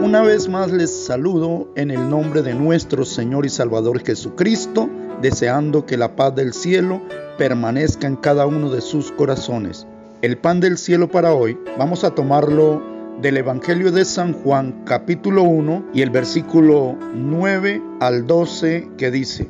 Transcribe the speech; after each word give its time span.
Una 0.00 0.22
vez 0.22 0.48
más 0.48 0.72
les 0.72 0.90
saludo 0.90 1.68
en 1.76 1.92
el 1.92 2.10
nombre 2.10 2.42
de 2.42 2.54
nuestro 2.54 3.04
Señor 3.04 3.46
y 3.46 3.48
Salvador 3.48 4.04
Jesucristo, 4.04 4.90
deseando 5.20 5.86
que 5.86 5.96
la 5.96 6.16
paz 6.16 6.34
del 6.34 6.52
cielo 6.52 7.00
permanezca 7.38 8.08
en 8.08 8.16
cada 8.16 8.46
uno 8.46 8.68
de 8.70 8.80
sus 8.80 9.12
corazones. 9.12 9.86
El 10.22 10.38
pan 10.38 10.58
del 10.58 10.76
cielo 10.76 11.08
para 11.08 11.34
hoy 11.34 11.56
vamos 11.78 12.02
a 12.02 12.16
tomarlo 12.16 12.82
del 13.20 13.36
Evangelio 13.36 13.92
de 13.92 14.04
San 14.04 14.32
Juan 14.32 14.82
capítulo 14.84 15.44
1 15.44 15.90
y 15.94 16.02
el 16.02 16.10
versículo 16.10 16.96
9 17.14 17.80
al 18.00 18.26
12 18.26 18.90
que 18.98 19.10
dice, 19.12 19.48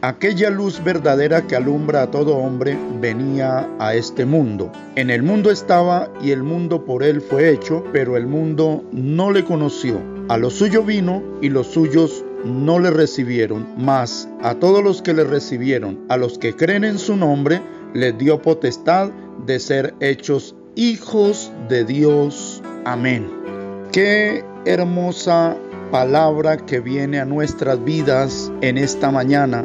Aquella 0.00 0.48
luz 0.48 0.80
verdadera 0.84 1.42
que 1.48 1.56
alumbra 1.56 2.02
a 2.02 2.10
todo 2.12 2.36
hombre 2.36 2.78
venía 3.00 3.68
a 3.80 3.94
este 3.94 4.24
mundo. 4.24 4.70
En 4.94 5.10
el 5.10 5.24
mundo 5.24 5.50
estaba 5.50 6.08
y 6.22 6.30
el 6.30 6.44
mundo 6.44 6.84
por 6.84 7.02
él 7.02 7.20
fue 7.20 7.50
hecho, 7.50 7.82
pero 7.92 8.16
el 8.16 8.28
mundo 8.28 8.84
no 8.92 9.32
le 9.32 9.42
conoció. 9.44 10.00
A 10.28 10.38
lo 10.38 10.50
suyo 10.50 10.84
vino 10.84 11.20
y 11.42 11.48
los 11.48 11.66
suyos 11.66 12.24
no 12.44 12.78
le 12.78 12.92
recibieron, 12.92 13.66
mas 13.76 14.28
a 14.40 14.54
todos 14.54 14.84
los 14.84 15.02
que 15.02 15.14
le 15.14 15.24
recibieron, 15.24 15.98
a 16.08 16.16
los 16.16 16.38
que 16.38 16.54
creen 16.54 16.84
en 16.84 16.98
su 16.98 17.16
nombre, 17.16 17.60
les 17.92 18.16
dio 18.16 18.40
potestad 18.40 19.10
de 19.46 19.58
ser 19.58 19.94
hechos 19.98 20.54
hijos 20.76 21.50
de 21.68 21.84
Dios. 21.84 22.62
Amén. 22.84 23.28
Qué 23.90 24.44
hermosa 24.64 25.56
palabra 25.90 26.56
que 26.56 26.78
viene 26.78 27.18
a 27.18 27.24
nuestras 27.24 27.82
vidas 27.82 28.52
en 28.60 28.78
esta 28.78 29.10
mañana 29.10 29.64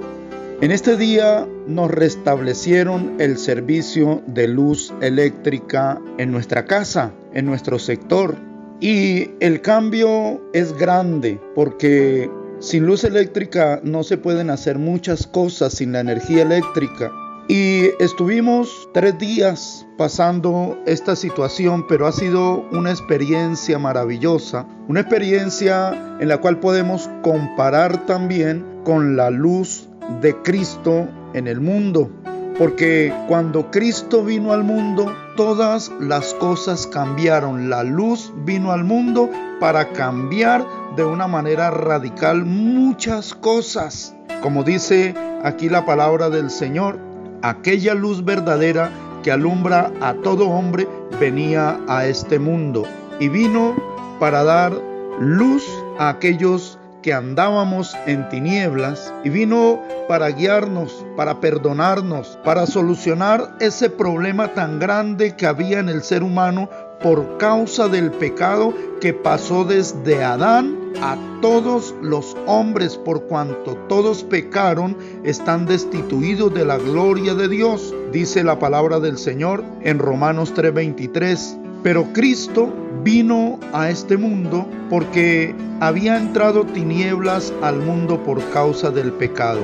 en 0.62 0.72
este 0.72 0.98
día 0.98 1.48
nos 1.68 1.92
restablecieron 1.92 3.16
el 3.20 3.38
servicio 3.38 4.22
de 4.28 4.48
luz 4.48 4.94
eléctrica 5.02 6.00
en 6.18 6.32
nuestra 6.32 6.66
casa, 6.66 7.12
en 7.34 7.46
nuestro 7.46 7.80
sector. 7.80 8.36
Y 8.80 9.32
el 9.40 9.62
cambio 9.62 10.42
es 10.54 10.74
grande 10.74 11.40
porque 11.56 12.30
sin 12.60 12.86
luz 12.86 13.04
eléctrica 13.04 13.82
no 13.84 14.04
se 14.04 14.18
pueden 14.18 14.50
hacer 14.50 14.80
muchas 14.80 15.28
cosas 15.28 15.74
sin 15.74 15.92
la 15.92 16.00
energía 16.00 16.44
eléctrica. 16.44 17.12
Y 17.50 17.90
estuvimos 18.00 18.90
tres 18.94 19.18
días 19.20 19.86
pasando 19.98 20.82
esta 20.86 21.18
situación, 21.18 21.86
pero 21.88 22.08
ha 22.08 22.14
sido 22.14 22.66
una 22.72 22.92
experiencia 22.92 23.78
maravillosa, 23.80 24.66
una 24.88 25.02
experiencia 25.02 26.18
en 26.22 26.30
la 26.30 26.38
cual 26.38 26.62
podemos 26.62 27.10
comparar 27.22 28.06
también 28.06 28.66
con 28.86 29.18
la 29.18 29.30
luz 29.30 29.90
de 30.22 30.36
Cristo 30.42 31.08
en 31.34 31.48
el 31.48 31.62
mundo. 31.62 32.10
Porque 32.58 33.12
cuando 33.28 33.72
Cristo 33.72 34.24
vino 34.24 34.54
al 34.54 34.64
mundo, 34.64 35.12
todas 35.36 35.92
las 36.00 36.34
cosas 36.36 36.86
cambiaron. 36.86 37.70
La 37.70 37.84
luz 37.84 38.32
vino 38.46 38.72
al 38.72 38.84
mundo 38.84 39.30
para 39.60 39.92
cambiar 39.94 40.66
de 40.96 41.04
una 41.04 41.28
manera 41.28 41.72
radical 41.72 42.46
muchas 42.46 43.34
cosas. 43.34 44.16
Como 44.42 44.64
dice 44.64 45.16
aquí 45.44 45.68
la 45.68 45.86
palabra 45.86 46.30
del 46.30 46.52
Señor, 46.52 47.00
aquella 47.42 47.96
luz 47.96 48.24
verdadera 48.24 48.92
que 49.24 49.32
alumbra 49.32 49.92
a 50.02 50.14
todo 50.16 50.50
hombre 50.50 50.88
venía 51.20 51.80
a 51.88 52.06
este 52.06 52.40
mundo 52.40 52.84
y 53.20 53.30
vino 53.30 53.74
para 54.20 54.44
dar 54.44 54.74
luz 55.20 55.64
a 55.98 56.10
aquellos 56.10 56.78
que 57.04 57.14
andábamos 57.14 57.96
en 58.08 58.28
tinieblas 58.30 59.14
y 59.24 59.30
vino 59.30 59.80
para 60.08 60.30
guiarnos, 60.30 61.06
para 61.16 61.40
perdonarnos, 61.40 62.40
para 62.44 62.66
solucionar 62.66 63.56
ese 63.60 63.92
problema 63.92 64.56
tan 64.56 64.80
grande 64.80 65.36
que 65.36 65.46
había 65.46 65.80
en 65.80 65.90
el 65.90 66.02
ser 66.02 66.24
humano 66.24 66.70
por 67.04 67.38
causa 67.38 67.90
del 67.90 68.12
pecado 68.12 68.74
que 69.02 69.14
pasó 69.14 69.66
desde 69.66 70.24
Adán 70.24 70.80
a 71.02 71.18
todos 71.42 71.94
los 72.02 72.38
hombres, 72.46 72.96
por 72.96 73.24
cuanto 73.24 73.76
todos 73.90 74.24
pecaron, 74.24 74.96
están 75.24 75.66
destituidos 75.66 76.54
de 76.54 76.64
la 76.64 76.78
gloria 76.78 77.36
de 77.36 77.50
Dios, 77.50 77.94
dice 78.14 78.44
la 78.44 78.58
palabra 78.58 79.02
del 79.02 79.18
Señor 79.18 79.64
en 79.82 80.00
Romanos 80.00 80.54
3:23. 80.56 81.60
Pero 81.84 82.14
Cristo 82.14 82.72
vino 83.04 83.60
a 83.74 83.90
este 83.90 84.18
mundo 84.18 84.68
porque 84.90 85.56
había 85.80 86.18
entrado 86.18 86.66
tinieblas 86.66 87.54
al 87.62 87.78
mundo 87.78 88.24
por 88.24 88.44
causa 88.52 88.90
del 88.92 89.12
pecado 89.12 89.60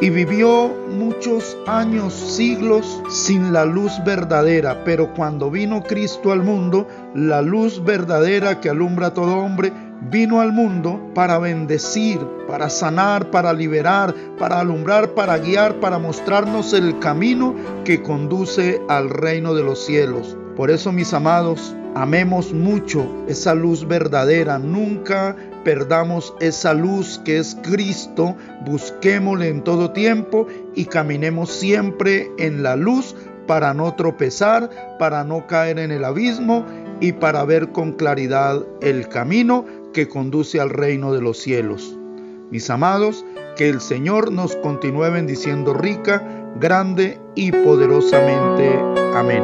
y 0.00 0.08
vivió 0.08 0.74
muchos 0.88 1.58
años, 1.66 2.14
siglos 2.14 3.02
sin 3.10 3.52
la 3.52 3.66
luz 3.66 3.92
verdadera, 4.04 4.82
pero 4.84 5.12
cuando 5.12 5.50
vino 5.50 5.82
Cristo 5.82 6.32
al 6.32 6.42
mundo, 6.42 6.88
la 7.14 7.42
luz 7.42 7.84
verdadera 7.84 8.60
que 8.60 8.70
alumbra 8.70 9.08
a 9.08 9.14
todo 9.14 9.36
hombre, 9.36 9.72
vino 10.10 10.40
al 10.40 10.52
mundo 10.52 11.10
para 11.14 11.38
bendecir, 11.38 12.18
para 12.48 12.70
sanar, 12.70 13.30
para 13.30 13.52
liberar, 13.52 14.14
para 14.38 14.60
alumbrar, 14.60 15.10
para 15.10 15.36
guiar, 15.36 15.74
para 15.80 15.98
mostrarnos 15.98 16.72
el 16.72 16.98
camino 16.98 17.54
que 17.84 18.02
conduce 18.02 18.80
al 18.88 19.10
reino 19.10 19.52
de 19.52 19.62
los 19.62 19.84
cielos. 19.84 20.34
Por 20.56 20.70
eso, 20.70 20.92
mis 20.92 21.12
amados, 21.12 21.74
amemos 21.94 22.52
mucho 22.52 23.06
esa 23.28 23.54
luz 23.54 23.86
verdadera, 23.86 24.58
nunca 24.58 25.36
perdamos 25.64 26.34
esa 26.40 26.74
luz 26.74 27.20
que 27.24 27.38
es 27.38 27.56
Cristo, 27.62 28.36
busquémosle 28.64 29.48
en 29.48 29.62
todo 29.62 29.90
tiempo 29.90 30.46
y 30.74 30.86
caminemos 30.86 31.50
siempre 31.50 32.30
en 32.38 32.62
la 32.62 32.76
luz 32.76 33.14
para 33.46 33.74
no 33.74 33.94
tropezar, 33.94 34.70
para 34.98 35.24
no 35.24 35.46
caer 35.46 35.78
en 35.78 35.90
el 35.90 36.04
abismo 36.04 36.64
y 37.00 37.12
para 37.12 37.44
ver 37.44 37.70
con 37.72 37.92
claridad 37.92 38.64
el 38.80 39.08
camino 39.08 39.64
que 39.92 40.08
conduce 40.08 40.60
al 40.60 40.70
reino 40.70 41.12
de 41.12 41.20
los 41.20 41.38
cielos. 41.38 41.96
Mis 42.50 42.70
amados, 42.70 43.24
que 43.56 43.68
el 43.68 43.80
Señor 43.80 44.32
nos 44.32 44.56
continúe 44.56 45.10
bendiciendo 45.10 45.74
rica, 45.74 46.22
grande 46.58 47.20
y 47.34 47.52
poderosamente. 47.52 48.78
Amén. 49.14 49.42